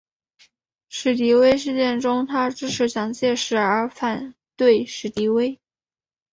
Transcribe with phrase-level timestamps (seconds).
[0.89, 5.59] 史迪威事件中他支持蒋介石而反对史迪威。